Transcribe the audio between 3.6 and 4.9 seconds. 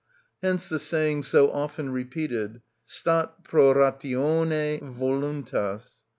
ratione